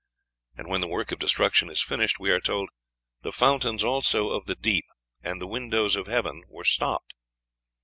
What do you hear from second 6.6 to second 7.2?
stopped."